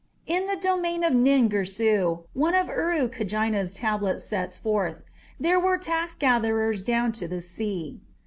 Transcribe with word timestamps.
"In 0.25 0.47
the 0.47 0.55
domain 0.57 1.03
of 1.03 1.13
Nin 1.13 1.47
Girsu", 1.47 2.23
one 2.33 2.55
of 2.55 2.65
Urukagina's 2.69 3.71
tablets 3.71 4.25
sets 4.25 4.57
forth, 4.57 5.03
"there 5.39 5.59
were 5.59 5.77
tax 5.77 6.15
gatherers 6.15 6.83
down 6.83 7.11
to 7.11 7.27
the 7.27 7.39
sea." 7.39 8.01